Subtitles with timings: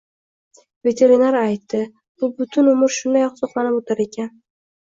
[0.87, 1.83] Veterinar aytdi,
[2.23, 4.35] bu butun umr shunday oqsoqlanib oʻtar ekan